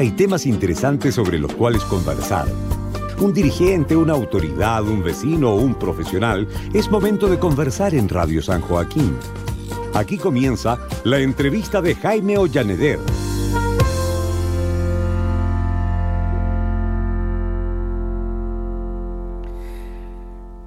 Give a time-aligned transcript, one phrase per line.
[0.00, 2.46] hay temas interesantes sobre los cuales conversar.
[3.20, 8.42] Un dirigente, una autoridad, un vecino o un profesional, es momento de conversar en Radio
[8.42, 9.16] San Joaquín.
[9.94, 12.98] Aquí comienza la entrevista de Jaime Ollaneder.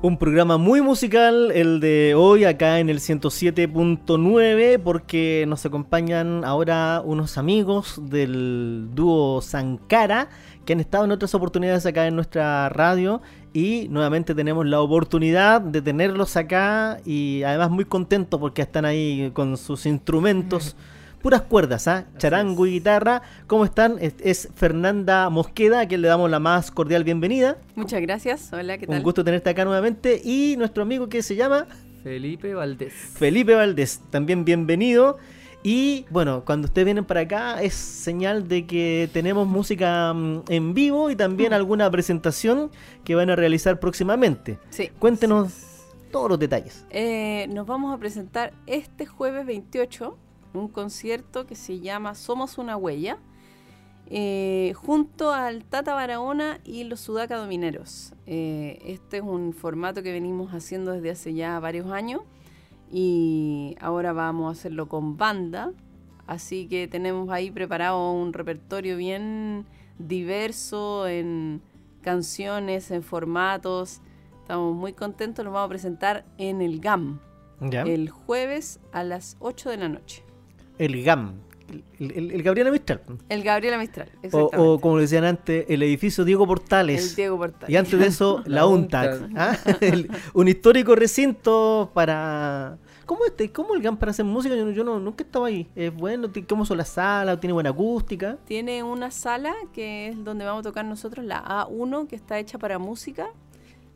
[0.06, 7.02] Un programa muy musical, el de hoy acá en el 107.9, porque nos acompañan ahora
[7.04, 10.30] unos amigos del dúo Sankara
[10.64, 15.60] que han estado en otras oportunidades acá en nuestra radio y nuevamente tenemos la oportunidad
[15.60, 20.76] de tenerlos acá y además muy contentos porque están ahí con sus instrumentos
[21.26, 22.06] puras cuerdas, ¿ah?
[22.20, 23.24] Charango y guitarra.
[23.48, 23.96] ¿Cómo están?
[24.00, 27.58] Es, Fernanda Mosqueda, a quien le damos la más cordial bienvenida.
[27.74, 28.54] Muchas gracias.
[28.54, 28.98] Hola, ¿qué tal?
[28.98, 30.22] Un gusto tenerte acá nuevamente.
[30.24, 31.66] Y nuestro amigo que se llama...
[32.04, 32.94] Felipe Valdés.
[32.94, 35.18] Felipe Valdés, también bienvenido.
[35.64, 40.76] Y bueno, cuando ustedes vienen para acá es señal de que tenemos música mm, en
[40.76, 41.56] vivo y también mm.
[41.56, 42.70] alguna presentación
[43.04, 44.60] que van a realizar próximamente.
[44.70, 44.92] Sí.
[45.00, 45.52] Cuéntenos
[46.12, 46.86] todos los detalles.
[46.92, 50.20] Eh, nos vamos a presentar este jueves 28
[50.58, 53.18] un concierto que se llama Somos una huella,
[54.08, 58.14] eh, junto al Tata Barahona y los Sudaca Domineros.
[58.28, 62.22] Eh, este es un formato que venimos haciendo desde hace ya varios años
[62.92, 65.72] y ahora vamos a hacerlo con banda,
[66.28, 69.66] así que tenemos ahí preparado un repertorio bien
[69.98, 71.62] diverso en
[72.02, 74.02] canciones, en formatos.
[74.42, 77.20] Estamos muy contentos, lo vamos a presentar en el GAM.
[77.62, 80.25] El jueves a las 8 de la noche
[80.78, 81.40] el GAM,
[82.00, 83.02] el, Gabriela Mistral.
[83.30, 87.10] El Gabriela Mistral, o, o, como decían antes, el edificio Diego Portales.
[87.12, 87.70] El Diego Portales.
[87.70, 89.30] Y antes de eso, la, UNTAC.
[89.36, 89.58] ¿ah?
[90.34, 92.78] un histórico recinto para...
[93.06, 94.56] ¿Cómo, este, ¿Cómo el GAM para hacer música?
[94.56, 95.70] Yo, yo no, nunca he estado ahí.
[95.76, 96.28] ¿Es bueno?
[96.50, 97.40] ¿Cómo son las salas?
[97.40, 98.38] ¿Tiene buena acústica?
[98.46, 102.58] Tiene una sala que es donde vamos a tocar nosotros, la A1, que está hecha
[102.58, 103.28] para música.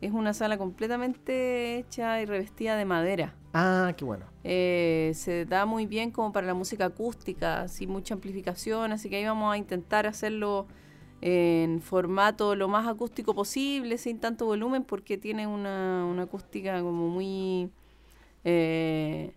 [0.00, 3.34] Es una sala completamente hecha y revestida de madera.
[3.52, 4.29] Ah, qué bueno.
[4.42, 9.16] Eh, se da muy bien como para la música acústica, sin mucha amplificación, así que
[9.16, 10.66] ahí vamos a intentar hacerlo
[11.20, 17.70] en formato lo más acústico posible, sin tanto volumen, porque tiene una, acústica como muy
[18.44, 19.34] eh,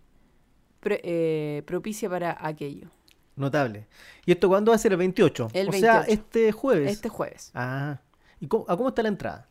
[0.81, 2.89] eh, propicia para aquello.
[3.35, 3.87] Notable.
[4.25, 4.93] ¿Y esto cuándo va a ser?
[4.93, 5.49] El 28.
[5.53, 6.91] El o sea, este jueves.
[6.91, 7.51] Este jueves.
[7.55, 7.99] Ah.
[8.39, 9.49] ¿Y cómo, a cómo está la entrada?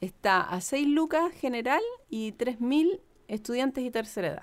[0.00, 4.42] Está a 6 lucas general y 3.000 estudiantes y tercera edad.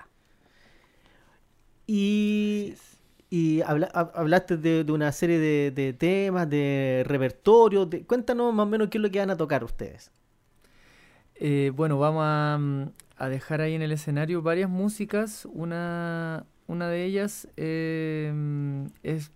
[1.86, 2.74] Y,
[3.30, 7.88] y hablaste de, una serie de, temas, de repertorio.
[8.06, 10.10] cuéntanos más o menos qué es lo que van a tocar ustedes.
[11.36, 12.24] Eh, bueno, vamos
[12.60, 15.46] mm, a, dejar ahí en el escenario varias músicas.
[15.52, 19.32] Una, una de ellas eh, mm, es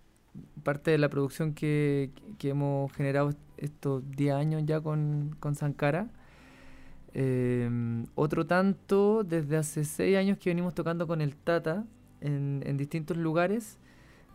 [0.63, 6.09] parte de la producción que, que hemos generado estos 10 años ya con, con Sankara.
[7.13, 11.85] Em, otro tanto, desde hace seis años que venimos tocando con el Tata
[12.21, 13.77] en, distintos lugares.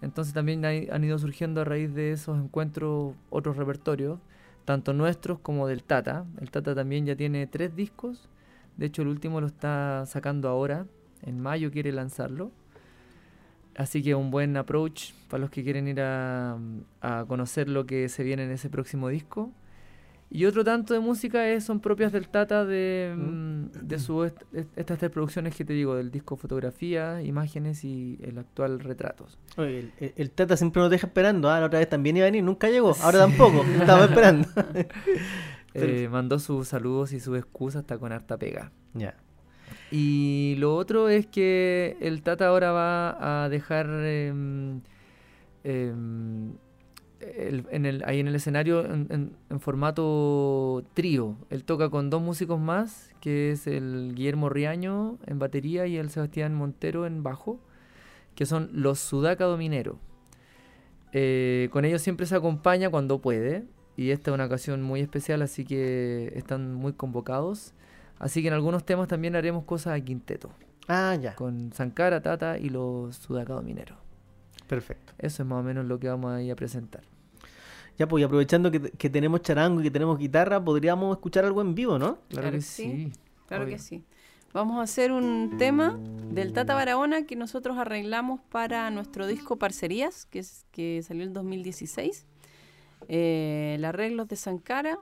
[0.03, 4.19] Entonces también han ido surgiendo a raíz de esos encuentros otros repertorios,
[4.65, 6.27] tanto nuestros como del Tata.
[6.41, 8.29] El Tata también ya tiene tres discos.
[8.77, 10.87] De hecho, el último lo está sacando ahora.
[11.23, 12.51] En mayo quiere lanzarlo.
[13.75, 16.59] Así que un buen approach para los que quieren ir a,
[17.01, 19.53] a conocer lo que se viene en ese próximo disco.
[20.29, 23.21] Y otro tanto de música es, son propias del Tata de, mm.
[23.21, 28.39] Mm, de su estas tres producciones que te digo, del disco Fotografía, Imágenes y el
[28.39, 29.39] actual Retratos.
[29.57, 32.69] el, Tata siempre nos deja esperando, ah, la otra vez también iba a venir, nunca
[32.69, 34.49] llegó, ahora tampoco, estaba esperando.
[35.75, 38.73] eh, mandó sus saludos y sus excusas hasta con harta pega.
[38.95, 39.15] Ya.
[39.93, 43.87] Y lo otro es que el Tata ahora va a dejar...
[43.89, 44.33] Eh,
[47.21, 51.37] en el, ahí en el escenario en, formato trío.
[51.51, 56.11] Él toca con dos músicos más, que es el Guillermo Riaño en batería y el
[56.11, 57.61] Sebastián Montero en bajo,
[58.35, 59.99] que son los Sudaca Dominero.
[61.13, 63.65] Eh, con ellos siempre se acompaña cuando puede,
[63.97, 67.73] y esta es una ocasión muy especial, así que están muy convocados.
[68.19, 70.51] Así que en algunos temas también haremos cosas a quinteto.
[70.89, 71.35] Ah, ya.
[71.35, 74.06] Con Sankara, Tata y los Sudaca Dominero.
[74.67, 75.13] Perfecto.
[75.19, 77.03] Eso es más o menos lo que vamos a ir a presentar.
[77.99, 81.99] Ya, pues aprovechando que, tenemos charango y que tenemos guitarra, podríamos escuchar algo en vivo,
[81.99, 82.19] ¿no?
[82.29, 83.13] Claro, que sí.
[83.47, 84.05] Claro que sí.
[84.53, 85.99] Vamos a hacer un tema
[86.31, 91.33] del Tata Barahona que nosotros arreglamos para nuestro disco Parcerías, que, es, que salió en
[91.33, 92.27] 2016.
[93.09, 94.99] Eh, el arreglo es de Sankara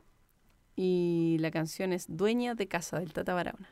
[0.77, 3.69] y la canción es Dueña de Casa del Tata Barahona.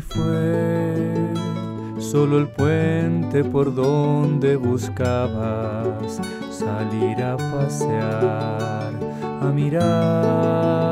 [0.00, 1.32] Fue
[1.98, 6.20] solo el puente por donde buscabas
[6.50, 8.92] salir a pasear,
[9.40, 10.90] a mirar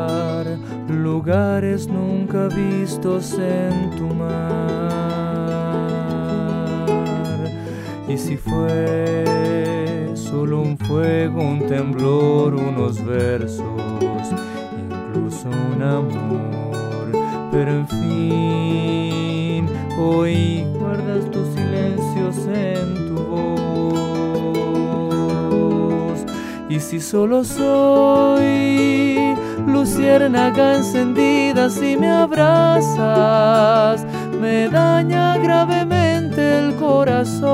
[0.88, 4.78] lugares nunca vistos en tu mar.
[8.08, 13.64] Y si fue solo un fuego, un temblor, unos versos,
[14.78, 16.57] incluso un amor,
[17.58, 19.66] pero en fin,
[19.99, 24.69] hoy guardas tus silencios en tu voz.
[26.69, 29.34] Y si solo soy
[29.66, 32.96] luciérnaga encendida, si me abrazas,
[34.40, 37.49] me daña gravemente el corazón.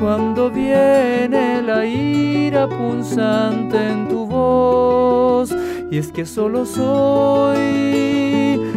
[0.00, 5.54] Cuando viene la ira punzante en tu voz,
[5.90, 7.58] y es que solo soy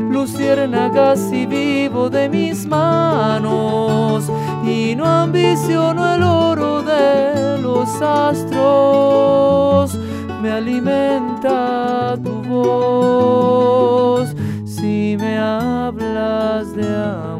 [0.09, 4.31] luciérnaga si vivo de mis manos
[4.65, 9.93] y no ambiciono el oro de los astros.
[10.41, 17.32] Me alimenta tu voz si me hablas de amor.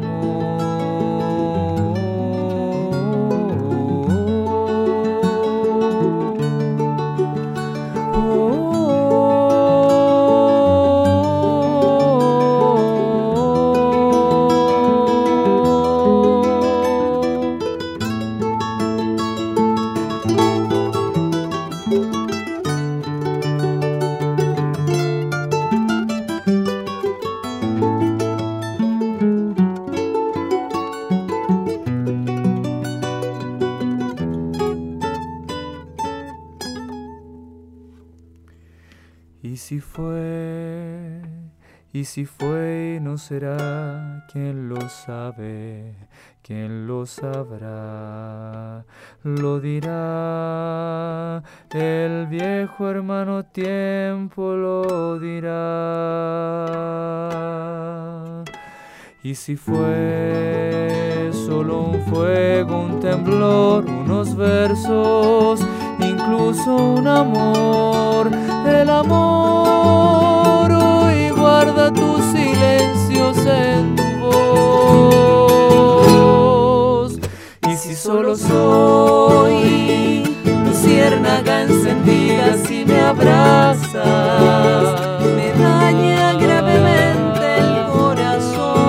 [44.94, 45.94] Sabe,
[46.42, 48.84] quien lo sabrá,
[49.22, 56.64] lo dirá, el viejo hermano tiempo lo dirá.
[59.22, 65.60] Y si fue solo un fuego, un temblor, unos versos,
[65.98, 68.30] incluso un amor,
[68.66, 74.03] el amor hoy guarda tus silencios en
[77.68, 80.22] Y si solo soy
[80.64, 83.94] luciérnaga encendida, si me abrazas,
[85.36, 88.84] me daña gravemente el corazón.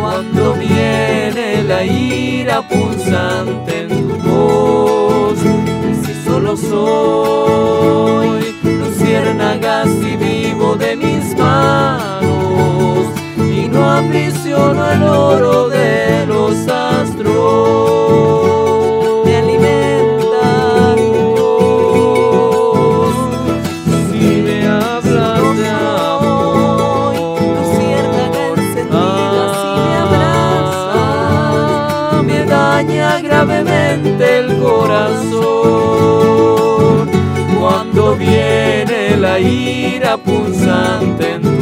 [0.00, 5.38] Cuando viene la ira punzante en tu voz,
[5.90, 7.87] y si solo soy
[13.98, 17.26] y no ambiciono el oro de los astros.
[19.24, 23.14] Me alimenta tu voz
[24.10, 27.14] si me hablas de amor.
[27.56, 30.18] luciérnaga encendida, si me
[30.90, 35.38] Ah, me daña gravemente el corazón
[37.58, 41.57] cuando viene la ira punzante en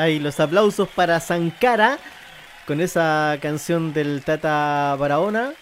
[0.00, 1.98] Ahí los aplausos para Sankara
[2.66, 5.52] con esa canción del Tata Barahona.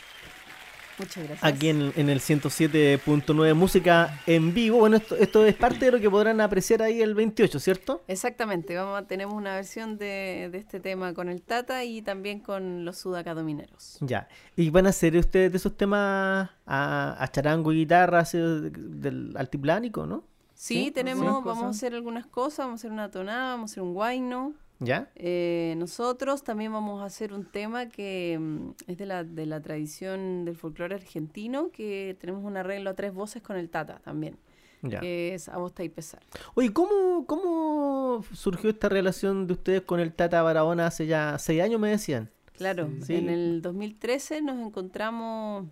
[0.97, 1.43] Muchas gracias.
[1.43, 4.79] Aquí en, en el 107.9 Música en vivo.
[4.79, 8.05] Bueno, esto, esto es parte de lo que podrán apreciar ahí el 28, ¿cierto?
[8.07, 12.39] Exactamente, vamos a, tenemos una versión de, de este tema con el Tata y también
[12.39, 13.99] con los sudacadomineros.
[14.03, 14.29] Ya.
[14.55, 19.35] ¿Y van a hacer ustedes de esos temas a, a charango y guitarra así, del
[19.37, 20.23] altiplánico, no?
[20.61, 23.71] Sí, Sí, tenemos, sí, vamos a hacer algunas cosas, vamos a hacer una tonada, vamos
[23.71, 24.55] a hacer un guayno.
[24.81, 25.09] ¿Ya?
[25.15, 29.61] Eh, nosotros también vamos a hacer un tema que mm, es de la, de la
[29.61, 34.37] tradición del folclore argentino, que tenemos un arreglo a tres voces con el Tata también.
[34.83, 34.99] Ya.
[35.01, 36.23] que es Agosta y Pesar.
[36.55, 41.63] Oye, ¿cómo, ¿cómo surgió esta relación de ustedes con el Tata Barahona hace ya seis
[41.63, 42.31] años, me decían?
[42.57, 43.15] Claro, Sí.
[43.15, 45.67] en el 2013 nos encontramos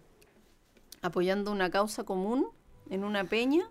[1.03, 2.47] apoyando una causa común
[2.91, 3.69] en una peña.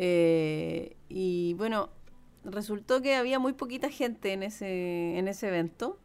[0.00, 1.90] Eh, y bueno,
[2.44, 5.98] resultó que había muy poquita gente en ese, en ese evento.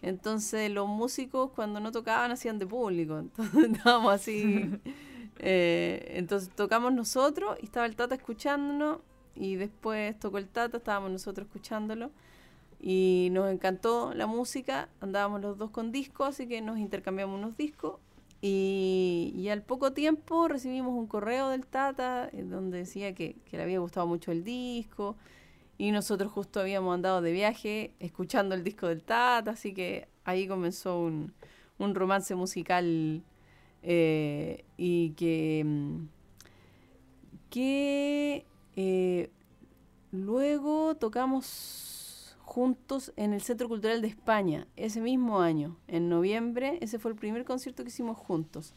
[0.00, 3.18] Entonces los músicos cuando no tocaban hacían de público.
[3.18, 4.70] Entonces estábamos así.
[5.40, 8.98] eh, entonces tocamos nosotros y estaba el Tata escuchándonos.
[9.34, 12.12] Y después tocó el Tata, estábamos nosotros escuchándolo.
[12.80, 17.56] Y nos encantó la música, andábamos los dos con discos, así que nos intercambiamos unos
[17.56, 17.98] discos.
[18.44, 24.06] Y, al poco tiempo recibimos un correo del Tata donde decía que, le había gustado
[24.06, 25.16] mucho el disco.
[25.78, 30.48] Y nosotros justo habíamos andado de viaje escuchando el disco del Tata, así que ahí
[30.48, 31.32] comenzó un,
[31.78, 33.22] un romance musical
[33.82, 36.08] eh, y que, mm,
[37.50, 38.46] que
[38.76, 39.30] eh,
[40.12, 42.01] luego tocamos
[42.44, 46.78] juntos en el Centro Cultural de España ese mismo año, en noviembre.
[46.80, 48.74] Ese fue el primer concierto que hicimos juntos.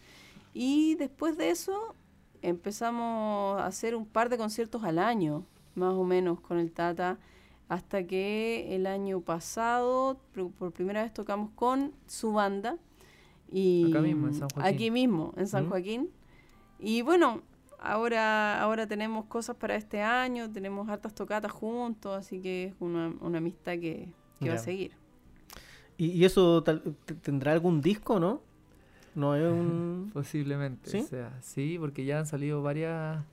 [0.53, 1.95] Y después de eso
[2.41, 5.45] empezamos a hacer un par de conciertos al año,
[5.75, 7.17] más o menos, con el Tata,
[7.67, 10.19] hasta que el año pasado,
[10.57, 12.77] por primera vez tocamos con su banda.
[13.51, 14.73] Y Acá mismo, en San Joaquín.
[14.75, 15.69] Aquí mismo, en San Mm.
[15.69, 16.09] Joaquín.
[16.79, 17.41] Y bueno,
[17.85, 23.13] ahora, ahora tenemos cosas para este año, tenemos hartas tocatas juntos, así que es una,
[23.21, 24.91] una amistad que, que va a seguir.
[25.97, 26.81] ¿Y, y eso tal-
[27.21, 28.41] tendrá algún disco, no?
[29.15, 30.09] No es un...
[30.13, 30.97] Posiblemente, ¿Sí?
[30.99, 33.23] o sea, sí, porque ya han salido varias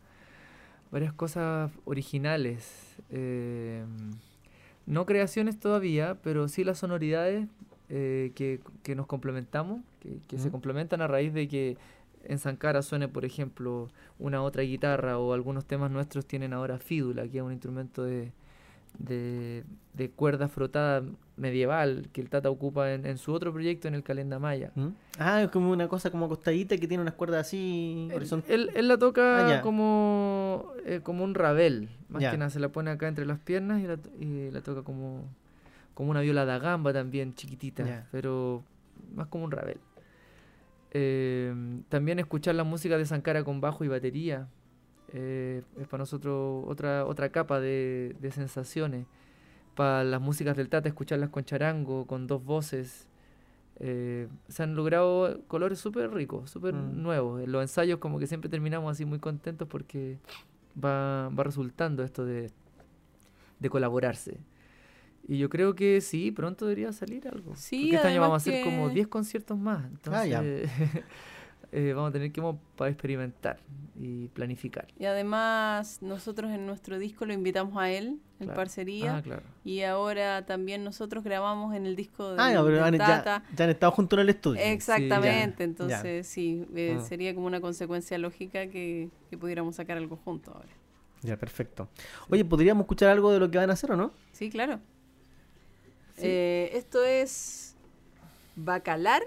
[0.91, 2.97] varias cosas originales.
[3.11, 3.85] eh,
[4.87, 7.47] no creaciones todavía, pero sí las sonoridades
[7.89, 11.77] eh, que, que nos complementamos, que, que se complementan a raíz de que
[12.25, 13.89] en Sankara suene, por ejemplo,
[14.19, 18.33] una otra guitarra o algunos temas nuestros tienen ahora fídula, que es un instrumento de,
[18.99, 19.65] de,
[19.95, 21.03] de cuerda frotada
[21.37, 24.71] medieval que el Tata ocupa en, en su otro proyecto en el Calenda Maya.
[24.75, 24.89] ¿Mm?
[25.19, 28.55] Ah, es como una cosa como acostadita que tiene unas cuerdas así Él, horizontales.
[28.55, 31.89] él- él la toca Ah, como, eh, como un rabel.
[32.09, 34.83] Más que nada se la pone acá entre las piernas y la, y la toca
[34.83, 35.25] como,
[35.95, 38.07] como una viola da gamba también, chiquitita.
[38.13, 38.63] Pero
[39.15, 39.79] más como un rabel.
[40.95, 41.55] Eh,
[41.89, 44.49] también escuchar la música de Sankara con bajo y batería.
[45.15, 49.07] eh, es para nosotros otra, otra capa de, de sensaciones.
[49.75, 53.09] Para las músicas del Tata, escucharlas con charango, con dos voces.
[53.81, 57.03] eh, se han logrado colores súper ricos, súper Mm.
[57.03, 57.43] nuevos.
[57.43, 60.19] En los ensayos como que siempre terminamos así muy contentos porque
[60.83, 62.51] va, va resultando esto de,
[63.59, 64.37] de colaborarse.
[65.29, 67.55] Y yo creo que sí, pronto debería salir algo.
[67.57, 69.85] Sí, porque este año vamos a hacer como que- 10 conciertos más.
[70.11, 70.41] Ah, ya.
[70.43, 70.71] Entonces
[71.73, 72.43] eh, vamos a tener que
[72.77, 73.59] para experimentar
[73.99, 74.89] y planificar.
[74.99, 78.55] Y además nosotros en nuestro disco lo invitamos a él, en Claro.
[78.57, 79.17] parcería.
[79.19, 79.43] Ah, claro.
[79.65, 83.45] Y ahora también nosotros grabamos en el disco de Ah, ya, pero han, ya, Tata.
[83.55, 84.61] ya han estado juntos en el estudio.
[84.61, 85.65] Exactamente, ya.
[85.65, 87.03] entonces sí, eh, Ah.
[87.05, 90.69] sería como una consecuencia lógica que, que pudiéramos sacar algo juntos ahora.
[91.23, 91.89] Ya, perfecto.
[92.29, 94.11] Oye, ¿podríamos escuchar algo de lo que van a hacer o no?
[94.33, 94.81] Sí, claro.
[96.23, 96.29] Sí.
[96.29, 97.75] Eh, esto es
[98.55, 99.23] Bacalar,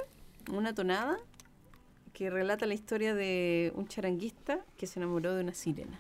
[0.50, 1.18] una tonada
[2.14, 6.00] que relata la historia de un charanguista que se enamoró de una sirena.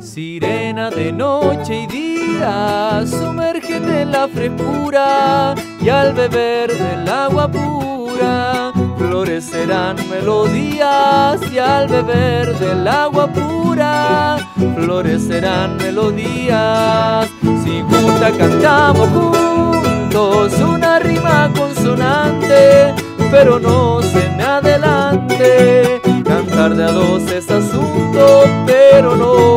[0.00, 8.73] Sirena de noche y día, sumérgete en la frescura y al beber del agua pura
[9.14, 14.38] florecerán melodías y al beber del agua pura
[14.74, 17.30] florecerán melodías.
[17.62, 22.92] Si gusta cantamos juntos una rima consonante,
[23.30, 26.02] pero no se me adelante.
[26.24, 29.53] Cantar de a dos es asunto, pero no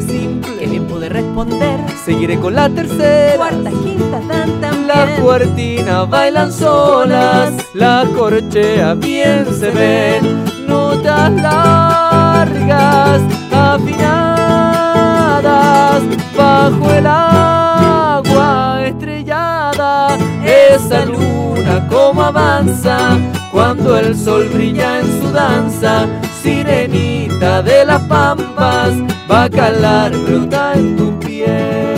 [0.00, 0.56] frase simple.
[0.58, 1.80] Que bien pude responder.
[2.04, 3.36] Seguiré con la tercera.
[3.36, 4.88] Cuarta, quinta, dan también.
[4.88, 14.82] Las cuartinas bailan solas, las corcheas bien se ven, notas largas, afinadas,
[16.36, 23.16] bajo el agua estrellada, esa luna como avanza,
[23.52, 26.08] cuando el sol brilla en su danza,
[26.42, 28.92] sirenita de las pampas,
[29.30, 31.89] va a calar brota en tu piel.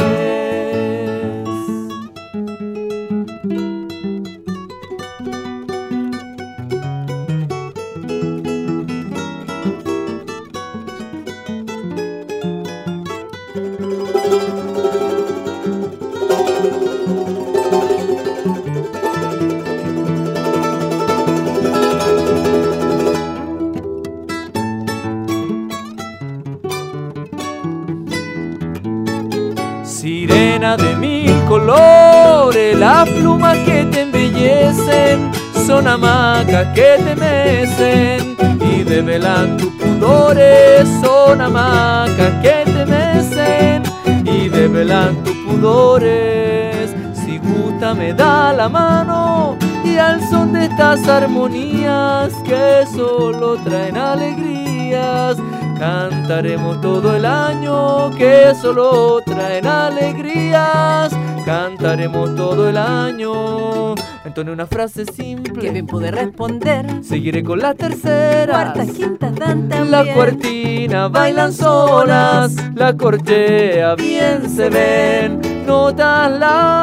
[31.53, 35.31] Colores, las plumas que te embellecen
[35.67, 43.83] son hamacas que te mecen y develan tus pudores, son hamacas que te mecen
[44.25, 46.95] y develan tus pudores.
[47.23, 53.99] Si gusta me da la mano y al son de estas armonías que solo traen
[53.99, 55.37] alegrías
[55.79, 61.13] Cantaremos todo el año que solo traen alegrías.
[61.45, 63.95] Cantaremos todo el año.
[64.25, 66.87] Entonces una frase simple que bien pude responder.
[67.03, 68.73] Seguiré con la tercera.
[68.73, 69.91] Cuarta, quinta, dan también.
[69.91, 72.55] La cuartina bailan solas.
[72.75, 75.41] La corchea bien se ven.
[75.67, 76.83] Notas largas.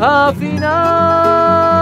[0.00, 1.77] Afinadas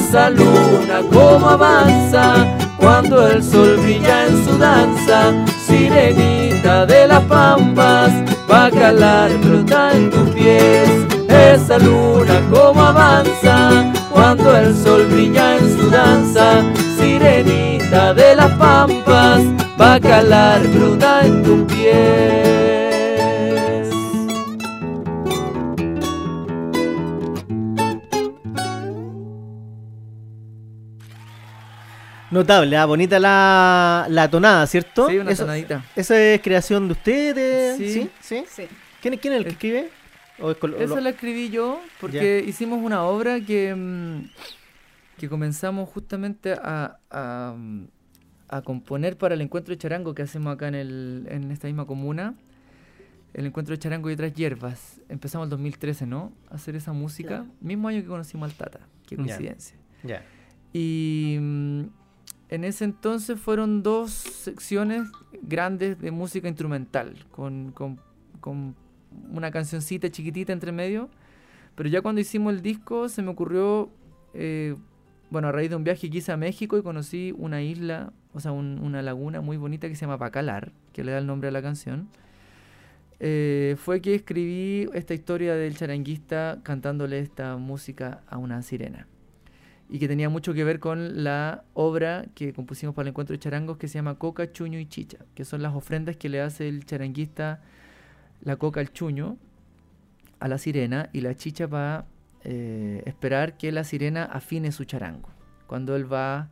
[0.00, 2.46] Esa luna como avanza
[2.78, 5.32] cuando el sol brilla en su danza,
[5.66, 8.10] sirenita de las pampas,
[8.48, 10.88] bacalar brota en tus pies.
[11.28, 16.62] Esa luna como avanza cuando el sol brilla en su danza,
[16.98, 19.42] sirenita de las pampas,
[19.76, 22.59] bacalar brota en tus pies.
[32.30, 35.08] Notable, ah, bonita la, la tonada, ¿cierto?
[35.08, 35.84] Sí, una Eso- tonadita.
[35.96, 37.76] ¿Esa es creación de ustedes?
[37.76, 37.92] Sí.
[37.92, 38.10] ¿Sí?
[38.20, 38.44] ¿Sí?
[38.48, 38.62] Sí.
[39.02, 39.90] ¿Quién, quién es el que escribe?
[40.38, 44.30] ¿O es col- Esa lo- la escribí yo porque hicimos una obra que, mm,
[45.18, 47.54] que comenzamos justamente a, a,
[48.48, 51.86] a componer para el encuentro de charango que hacemos acá en, el, en esta misma
[51.86, 52.34] comuna.
[53.34, 55.00] El encuentro de charango y otras hierbas.
[55.08, 56.32] Empezamos el 2013, ¿no?
[56.50, 57.28] A hacer esa música.
[57.28, 57.46] Claro.
[57.60, 58.80] Mismo año que conocimos al Tata.
[59.06, 59.22] Qué Ya.
[59.22, 59.76] coincidencia.
[60.02, 60.22] Ya.
[60.72, 61.82] Y mm,
[62.50, 65.08] en ese entonces fueron dos secciones
[65.42, 67.98] grandes de música instrumental, con, con-
[68.40, 68.74] con
[69.32, 71.08] una cancioncita chiquitita entre medio.
[71.76, 73.90] Pero ya cuando hicimos el disco se me ocurrió,
[74.34, 74.74] eh,
[75.30, 78.40] bueno, a raíz de un viaje que hice a México y conocí una isla, o
[78.40, 81.48] sea, un- una laguna muy bonita que se llama Bacalar, que le da el nombre
[81.48, 82.08] a la canción.
[83.22, 89.06] eh, fue que escribí esta historia del charanguista cantándole esta música a una sirena
[89.90, 93.40] y que tenía mucho que ver con la obra que compusimos para el encuentro de
[93.40, 96.68] charangos que se llama Coca, Chuño y Chicha, que son las ofrendas que le hace
[96.68, 97.60] el charanguista
[98.42, 99.36] la coca al chuño
[100.38, 102.06] a la sirena y la chicha va
[102.44, 105.28] eh, esperar que la sirena afine su charango
[105.66, 106.48] cuando él va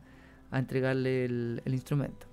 [0.51, 2.27] a entregarle el, instrumento.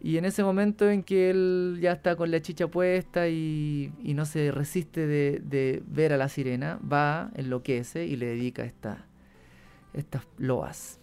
[0.00, 4.14] Y en ese momento en que él ya está con la chicha puesta y, y
[4.14, 9.06] no se resiste de, de ver a la sirena, va, enloquece y le dedica esta,
[9.94, 10.98] estas loas,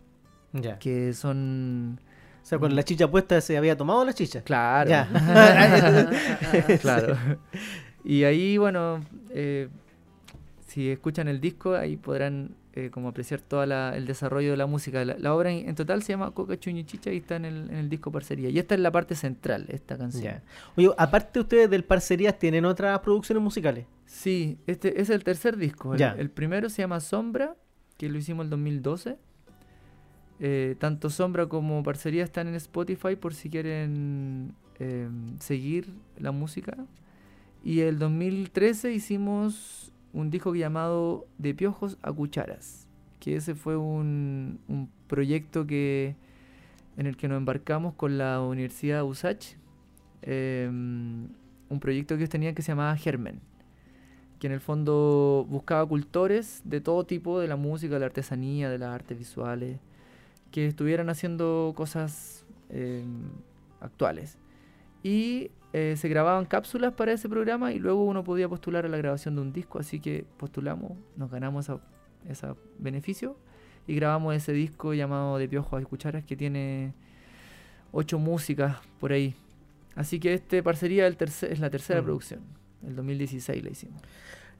[0.79, 1.99] que son...
[2.43, 4.41] O sea, con la chicha puesta se había tomado la chicha.
[4.41, 4.89] Claro.
[6.81, 7.17] Claro.
[8.03, 9.67] Y ahí, bueno, eh,
[10.65, 15.03] si escuchan el disco, ahí podrán eh, como apreciar todo el desarrollo de la música.
[15.03, 17.43] La, la obra en, en total se llama Coca Chuño y Chicha y está en
[17.43, 18.47] el, en el disco Parcería.
[18.49, 20.35] Y esta es la parte central, esta canción.
[20.77, 23.85] Oye, aparte ustedes del Parcerías, ¿tienen otras producciones musicales?
[24.05, 25.91] Sí, este es el tercer disco.
[25.93, 26.15] El, Ya.
[26.17, 27.57] el primero se llama Sombra,
[27.97, 29.17] que lo hicimos el 2012.
[30.39, 36.77] Eh, tanto Sombra como Parcería están en Spotify por si quieren eh, seguir la música.
[37.63, 42.87] Y el 2013 hicimos un disco llamado De Piojos a Cucharas,
[43.19, 46.15] que ese fue un, un proyecto que
[46.97, 49.55] en el que nos embarcamos con la Universidad USACH.
[50.23, 50.69] eh,
[51.69, 53.41] un proyecto que ellos tenían que se llamaba Germen
[54.39, 58.69] que en el fondo buscaba cultores de todo tipo, de la música, de la artesanía,
[58.69, 59.79] de las artes visuales,
[60.51, 63.03] que estuvieran haciendo cosas eh,
[63.81, 64.37] actuales.
[65.03, 68.97] Y eh, se grababan cápsulas para ese programa y luego uno podía postular a la
[68.97, 71.69] grabación de un disco, así que postulamos, nos ganamos
[72.27, 72.47] ese
[72.79, 73.35] beneficio
[73.87, 76.93] y grabamos ese disco llamado De Piojos a Cucharas que tiene
[77.91, 79.35] ocho músicas por ahí.
[79.95, 82.05] Así que este parcería el es la tercera Mm.
[82.05, 82.41] producción.
[82.87, 84.01] El 2016 la hicimos.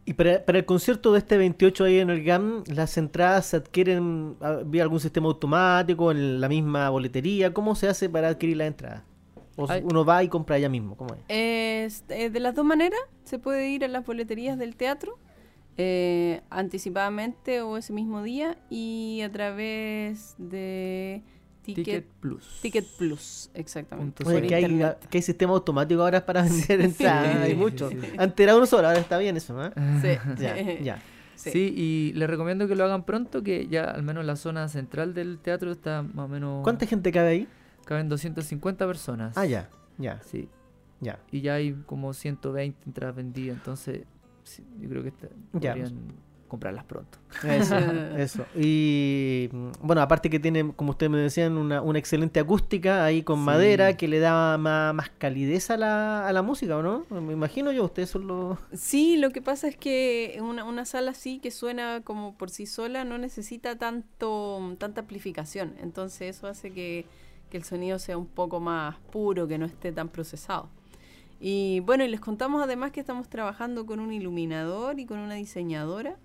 [0.05, 3.57] Y para, para el concierto de este 28 ahí en el GAM, ¿las entradas se
[3.57, 4.35] adquieren
[4.65, 7.53] vía algún sistema automático, en la misma boletería?
[7.53, 9.03] ¿Cómo se hace para adquirir las entradas?
[9.57, 9.81] ¿O Ay.
[9.83, 10.95] uno va y compra allá mismo?
[10.95, 11.21] ¿Cómo es?
[11.27, 15.17] Es- eh, de las dos maneras, se puede ir a las boleterías del teatro
[15.77, 21.21] eh, anticipadamente o ese mismo día y a través de
[21.75, 22.60] Ticket, Ticket Plus.
[22.62, 24.23] Ticket Plus, exactamente.
[24.25, 24.65] Oye, que hay,
[25.10, 27.89] que hay sistema automático ahora para vender entradas, hay Sí, mucho.
[27.89, 28.08] sí, sí.
[28.17, 29.71] Antes era uno solo, ahora está bien eso, ¿eh?
[30.01, 31.01] Sí, Ya, ya.
[31.36, 31.51] sí.
[31.51, 35.13] Sí, y les recomiendo que lo hagan pronto, que ya al menos la zona central
[35.13, 36.63] del teatro está más o menos...
[36.63, 37.47] ¿Cuánta gente cabe ahí?
[37.86, 39.38] Caben 250 personas.
[39.38, 40.49] Ah, ya, ya, Sí,
[40.99, 41.19] ya.
[41.32, 44.03] y ya hay como 120 entradas vendidas, entonces
[44.43, 45.93] sí, yo creo que está- Ya, podrían
[46.47, 47.17] comprarlas pronto.
[47.43, 47.75] Eso,
[48.17, 48.45] eso.
[48.55, 49.49] Y
[49.81, 53.45] bueno, aparte que tiene, como ustedes me decían, una, una excelente acústica ahí con Sí.
[53.45, 57.05] madera que le da más, más calidez a la, a la música, ¿o no?
[57.10, 58.57] Me imagino yo, ustedes son los...
[58.73, 62.65] Sí, lo que pasa es que una, una sala así que suena como por sí
[62.65, 65.75] sola no necesita tanto tanta amplificación.
[65.81, 67.05] Entonces eso hace que,
[67.49, 70.69] que el sonido sea un poco más puro, que no esté tan procesado.
[71.39, 75.36] Y bueno, y les contamos además que estamos trabajando con un iluminador y con una
[75.36, 76.17] diseñadora.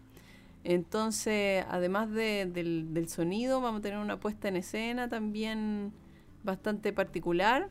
[0.64, 5.92] Entonces, además de- del, del sonido, vamos a tener una puesta en escena también
[6.44, 7.68] bastante particular.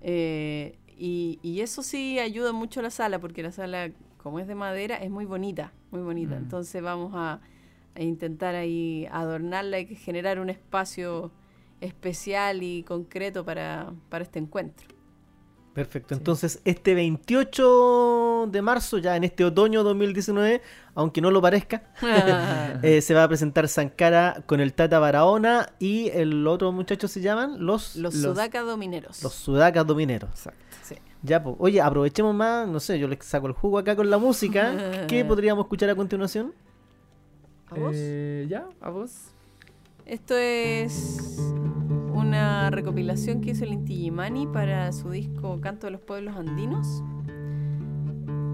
[0.00, 4.46] Eh, y, y eso sí ayuda mucho a la sala, porque la sala, como es
[4.46, 6.36] de madera, es muy bonita, muy bonita.
[6.36, 6.42] Mm.
[6.44, 7.40] Entonces vamos a,
[7.94, 11.32] a intentar ahí adornarla y generar un espacio
[11.80, 14.88] especial y concreto para, para este encuentro.
[15.74, 16.14] Perfecto.
[16.14, 16.18] Sí.
[16.18, 20.60] Entonces, este 28 de marzo, ya en este otoño 2019,
[20.94, 21.82] aunque no lo parezca,
[22.82, 27.20] eh, se va a presentar Sankara con el Tata Barahona y el otro muchacho se
[27.22, 29.22] llaman los, Los, Los- Sudaka Domineros.
[29.22, 30.30] los Sudakas Domineros.
[30.30, 30.60] Exacto.
[30.82, 30.96] Sí.
[31.22, 34.18] Ya, pues, oye, aprovechemos más, no sé, yo les saco el jugo acá con la
[34.18, 35.06] música.
[35.08, 36.52] ¿Qué podríamos escuchar a continuación?
[37.70, 37.92] ¿A vos?
[37.94, 38.66] Eh, ¿Ya?
[38.80, 39.12] ¿A vos?
[40.04, 41.38] Esto es
[42.32, 47.04] una recopilación que hizo el Inti Illimani para su disco Canto de los Pueblos Andinos,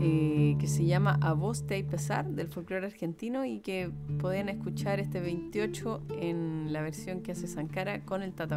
[0.01, 4.49] eh, que se llama A Voz Te hay Pesar, del folclore argentino, y que podían
[4.49, 8.57] escuchar este 28 en la versión que hace Sankara con el Tata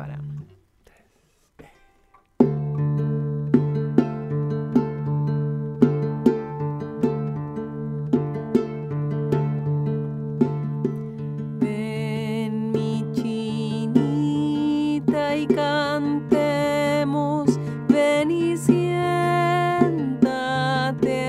[15.53, 17.47] cantemos,
[17.87, 18.57] ven y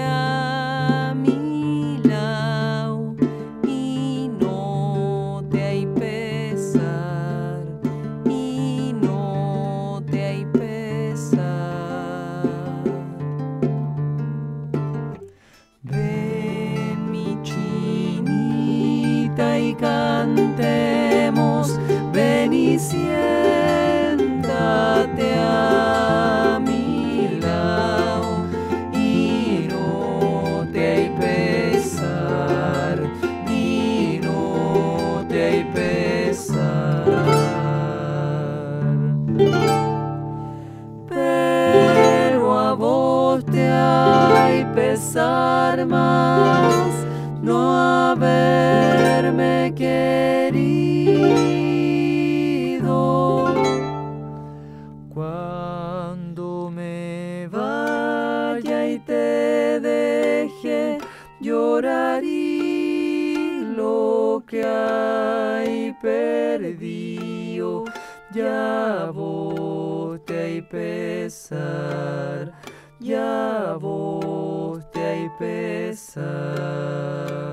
[0.03, 3.15] a mi lado
[3.67, 7.61] y no te hay pesar,
[8.29, 11.43] y no te hay pesar.
[15.83, 21.79] Ven mi chinita y cantemos,
[22.13, 22.79] ven y
[68.35, 69.11] Ya
[70.25, 72.51] te pesar,
[72.99, 77.52] ya vos te pesar.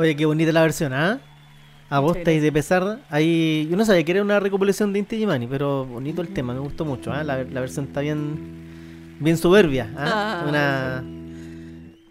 [0.00, 1.20] Oye, qué bonita la versión, ¿ah?
[1.90, 3.00] A vos estáis de pesar.
[3.10, 6.54] Ahí, yo no sabía que era una recopilación de Inti Gimani, pero bonito el tema,
[6.54, 7.12] me gustó mucho.
[7.12, 7.22] ¿ah?
[7.22, 9.92] La, la versión está bien, bien soberbia.
[9.98, 10.40] ¿ah?
[10.42, 11.04] Ah, Una...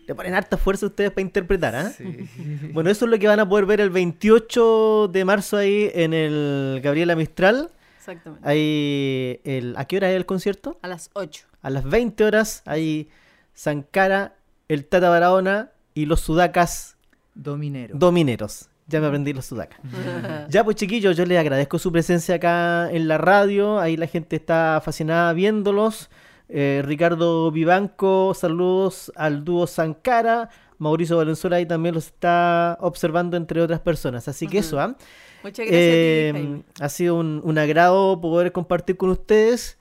[0.05, 1.75] Le ponen harta fuerza ustedes para interpretar.
[1.75, 1.89] ¿ah?
[1.89, 2.29] Sí.
[2.73, 6.13] Bueno, eso es lo que van a poder ver el 28 de marzo ahí en
[6.13, 7.71] el Gabriela Mistral.
[7.97, 8.47] Exactamente.
[8.47, 10.77] Ahí el, ¿A qué hora es el concierto?
[10.83, 11.47] A las 8.
[11.63, 12.61] A las 20 horas.
[12.67, 13.09] Ahí
[13.55, 14.35] Sankara,
[14.67, 16.98] el Tata Barahona y los Sudacas
[17.41, 17.95] Dominero.
[17.97, 18.69] Domineros.
[18.87, 19.79] Ya me aprendí los Sudacas.
[20.49, 23.79] Ya pues chiquillos, yo les agradezco su presencia acá en la radio.
[23.79, 26.09] Ahí la gente está fascinada viéndolos.
[26.49, 30.49] Eh, Ricardo Vivanco, saludos al dúo Sankara.
[30.79, 34.27] Mauricio Valenzuela ahí también los está observando entre otras personas.
[34.27, 34.95] Así que eso, ¿ah?
[35.43, 36.63] Muchas gracias Eh, a ti, Jaime.
[36.79, 39.77] ha sido un, un agrado poder compartir con ustedes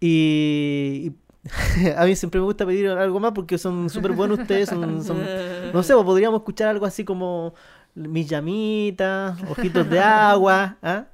[0.00, 1.12] y, y
[1.96, 5.18] a mí siempre me gusta pedir algo más porque son súper buenos ustedes, son, son-
[5.72, 7.54] no sé, pues podríamos escuchar algo así como
[7.94, 11.04] mis llamitas, ojitos de agua, ¿ah?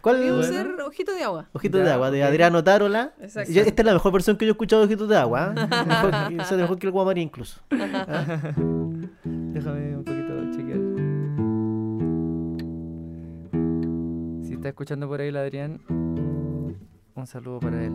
[0.00, 0.32] ¿Cuál es?
[0.48, 1.46] hacer ojito de agua.
[1.52, 2.24] Ojitos Ya, de agua, de.
[2.24, 3.12] Adriano Tarola.
[3.20, 3.52] Exacto.
[3.52, 5.54] Yo- esta es la mejor versión que yo he escuchado de Ojitos de Agua.
[5.56, 5.84] ¿ah?
[5.86, 7.60] Mejor, que- o sea, mejor que el Guamarí incluso.
[7.70, 8.56] Déjame
[9.96, 10.80] un poquito chequear.
[14.46, 17.92] Si está escuchando por ahí el Adrián, un saludo para él.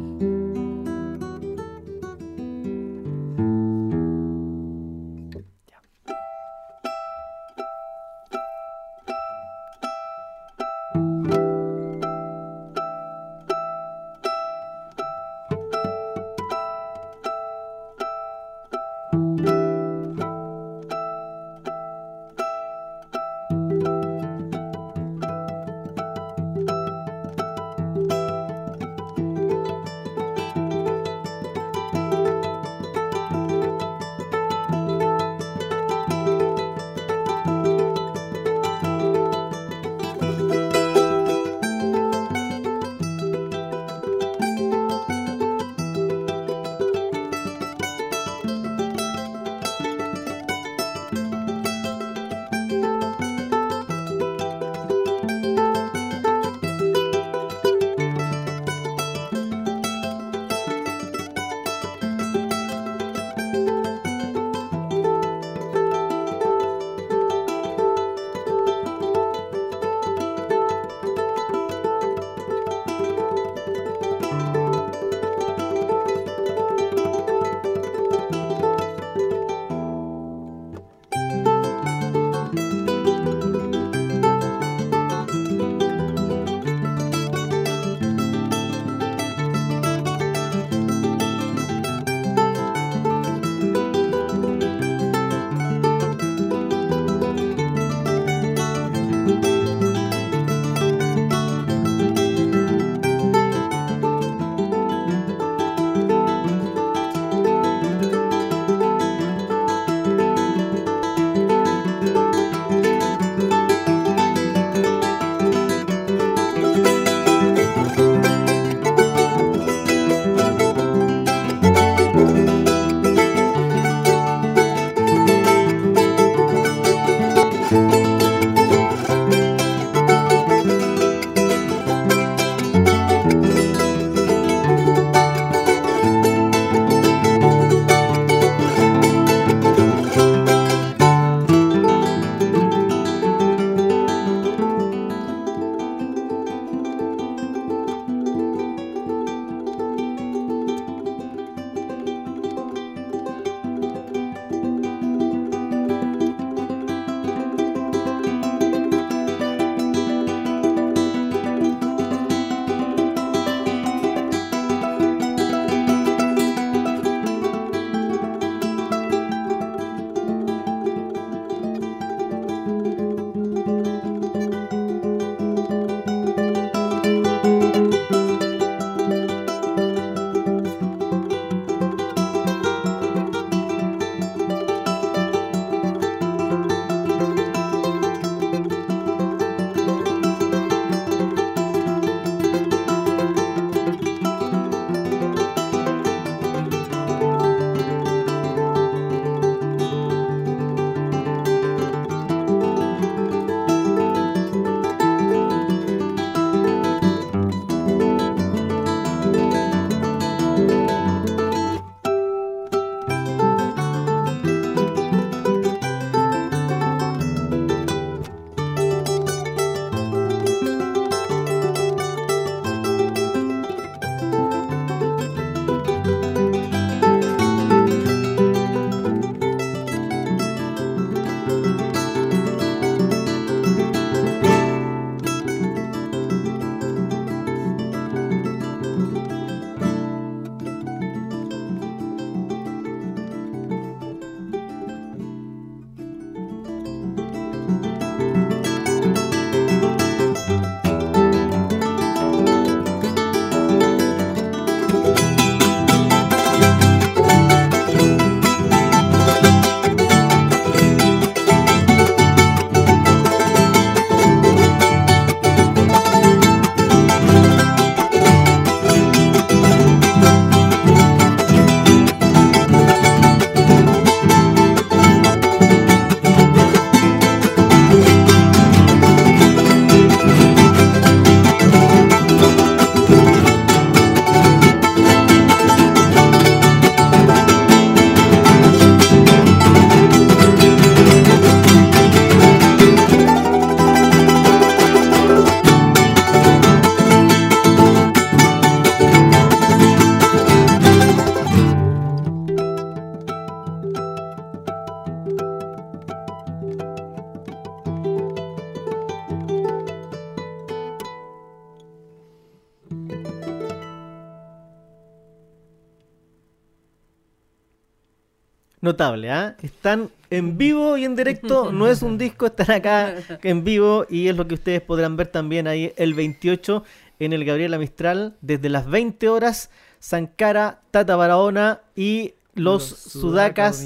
[318.87, 319.55] Notable, ¿ah?
[319.61, 324.27] Están en vivo y en directo, no es un disco, están acá en vivo y
[324.27, 326.83] es lo que ustedes podrán ver también ahí el 28
[327.19, 329.69] en el Gabriela Mistral desde las 20 horas,
[329.99, 333.85] Sankara, Tata Barahona y los, sudacas.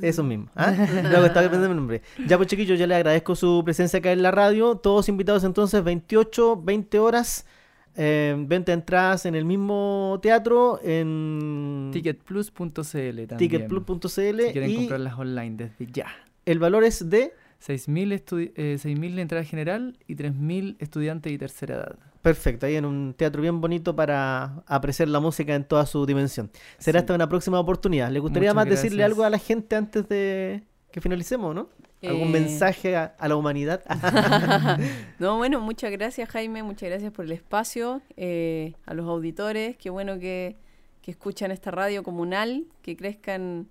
[0.00, 0.48] Eso mismo.
[0.56, 0.72] ¿ah?
[0.72, 2.02] estaba el nombre.
[2.26, 4.76] Ya pues chiquillos, ya les agradezco su presencia acá en la radio.
[4.76, 7.46] Todos invitados entonces, 28, 20 horas.
[7.94, 13.26] Eh, venta entradas en el mismo teatro en ticketplus.cl también.
[13.38, 16.06] Ticketplus.cl si quieren comprarlas online desde ya.
[16.46, 17.34] El valor es de
[17.64, 21.98] 6.000 eh, de entrada general y 3.000 estudiantes y tercera edad.
[22.22, 26.50] Perfecto, ahí en un teatro bien bonito para apreciar la música en toda su dimensión.
[26.78, 28.10] Será hasta una próxima oportunidad.
[28.10, 30.62] ¿Le gustaría más decirle algo a la gente antes de
[30.92, 31.68] que finalicemos, no?
[32.02, 32.40] ¿Algún eh.
[32.40, 33.82] mensaje a, la humanidad?
[35.18, 39.90] no, bueno, muchas gracias Jaime, muchas gracias por el espacio, eh, a los auditores, qué
[39.90, 40.56] bueno que,
[41.00, 43.68] que escuchan esta radio comunal, que crezcan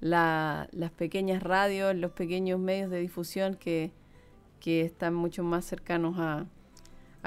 [0.00, 3.92] las pequeñas radios, los pequeños medios de difusión que,
[4.66, 6.46] están mucho más cercanos a,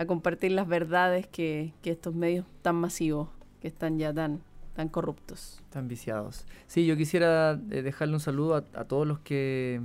[0.05, 3.29] compartir las verdades que, estos medios tan masivos,
[3.61, 4.41] que están ya tan,
[4.77, 5.59] tan corruptos.
[5.71, 6.45] Tan viciados.
[6.67, 9.81] Sí, yo quisiera eh, dejarle un saludo a, todos los que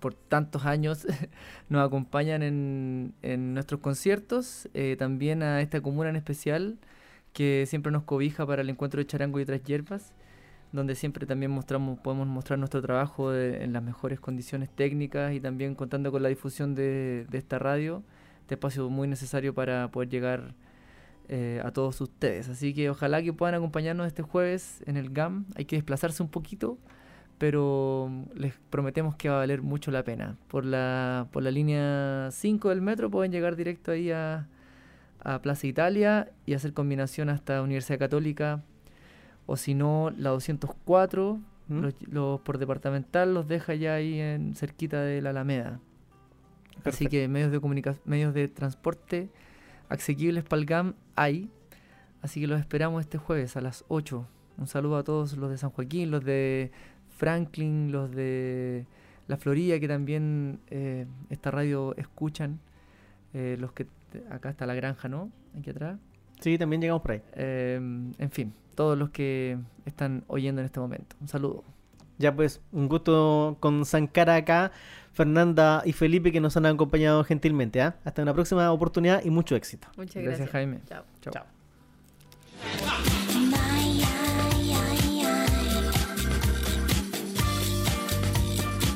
[0.00, 1.06] por tantos años
[1.68, 6.76] nos acompañan en, en nuestros conciertos, eh, también a esta comuna en especial
[7.32, 10.12] que siempre nos cobija para el encuentro de charango y otras hierbas
[10.72, 15.76] donde siempre también mostramos, podemos mostrar nuestro trabajo en las mejores condiciones técnicas y también
[15.76, 18.02] contando con la difusión de, esta radio,
[18.40, 20.54] este espacio muy necesario para poder llegar
[21.28, 22.48] eh, a todos ustedes.
[22.48, 25.46] Así que ojalá que puedan acompañarnos este jueves en el GAM.
[25.56, 26.78] Hay que desplazarse un poquito,
[27.38, 30.36] pero les prometemos que va a valer mucho la pena.
[30.48, 34.48] Por la, por la línea 5 del metro pueden llegar directo ahí a,
[35.20, 38.62] a Plaza Italia y hacer combinación hasta Universidad Católica
[39.46, 41.86] o si no la 204 ¿Mm?
[42.10, 45.80] los, por departamental los deja ya ahí en cerquita de la Alameda.
[46.84, 49.30] Así que medios de comunicación, medios de transporte
[49.92, 51.50] asequibles para el GAM hay.
[52.20, 54.26] Así que los esperamos este jueves a las 8.
[54.58, 56.70] Un saludo a todos los de San Joaquín, los de
[57.16, 58.86] Franklin, los de
[59.26, 62.60] La Florida, que también eh, esta radio escuchan.
[63.34, 63.86] Eh, los que
[64.30, 65.30] acá está la granja, ¿no?
[65.58, 65.98] Aquí atrás.
[66.40, 67.22] Sí, también llegamos por ahí.
[67.34, 67.76] Eh,
[68.18, 71.16] en fin, todos los que están oyendo en este momento.
[71.20, 71.64] Un saludo.
[72.22, 74.70] Ya pues, un gusto con Sankara acá,
[75.12, 77.82] Fernanda y Felipe que nos han acompañado gentilmente.
[77.82, 77.96] ¿ah?
[78.04, 79.88] Hasta una próxima oportunidad y mucho éxito.
[79.96, 80.48] Muchas gracias.
[80.50, 80.78] Jaime.
[80.86, 81.04] Chao.
[81.20, 81.44] Chao.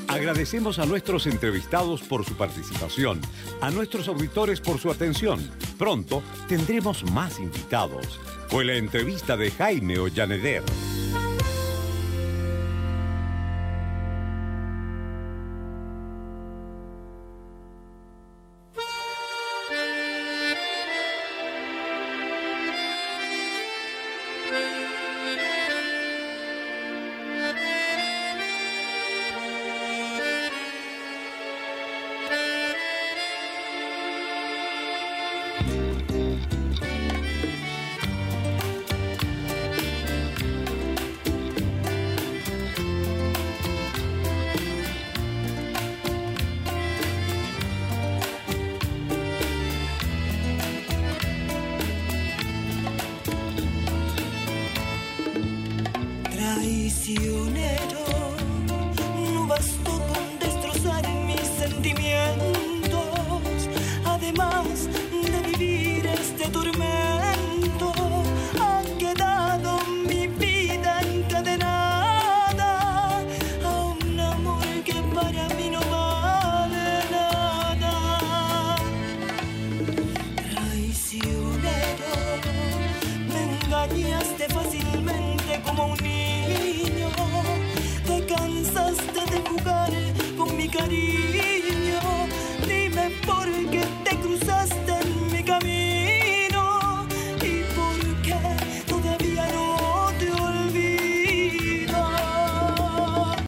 [0.06, 3.20] Agradecemos a nuestros entrevistados por su participación,
[3.60, 5.40] a nuestros auditores por su atención.
[5.78, 8.20] Pronto tendremos más invitados.
[8.48, 10.62] Fue la entrevista de Jaime Ollaneder.